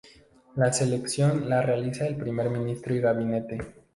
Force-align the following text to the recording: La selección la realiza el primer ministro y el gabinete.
La 0.55 0.73
selección 0.73 1.47
la 1.47 1.61
realiza 1.61 2.07
el 2.07 2.15
primer 2.17 2.49
ministro 2.49 2.91
y 2.95 2.97
el 2.97 3.03
gabinete. 3.03 3.57